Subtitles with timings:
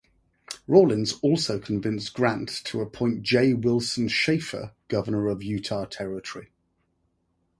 [0.67, 3.53] Rawlins also convinced Grant to appoint J.
[3.53, 6.49] Wilson Shaffer Governor of Utah Territory.